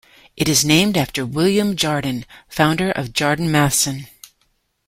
It 0.35 0.49
is 0.49 0.65
named 0.65 0.97
after 0.97 1.27
William 1.27 1.75
Jardine, 1.75 2.25
founder 2.49 2.89
of 2.89 3.13
Jardine 3.13 3.51
Matheson. 3.51 4.07